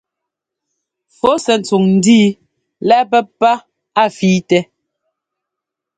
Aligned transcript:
Fu 1.15 1.29
sɛ́ 1.43 1.57
ntsuŋ 1.59 1.83
ńdíi 1.95 2.27
lɛ́ꞌ 2.87 3.11
pɛ́pá 3.31 3.51
a 4.01 4.03
fíitɛ. 4.15 4.59